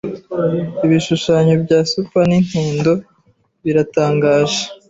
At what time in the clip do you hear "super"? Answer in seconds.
1.91-2.23